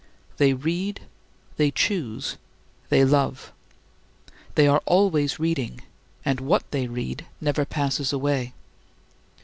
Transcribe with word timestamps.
They 0.37 0.55
read, 0.55 1.01
they 1.57 1.69
choose, 1.69 2.37
they 2.89 3.05
love. 3.05 3.53
They 4.55 4.67
are 4.67 4.81
always 4.87 5.37
reading, 5.37 5.81
and 6.25 6.39
what 6.39 6.63
they 6.71 6.87
read 6.87 7.27
never 7.39 7.65
passes 7.65 8.11
away. 8.11 8.53